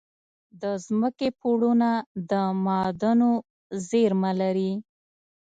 د 0.61 0.63
ځمکې 0.85 1.29
پوړونه 1.39 1.89
د 2.29 2.31
معادنو 2.63 3.31
زیرمه 3.87 4.31
لري. 4.41 4.71